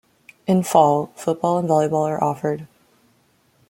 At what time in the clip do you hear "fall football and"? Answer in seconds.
0.63-1.69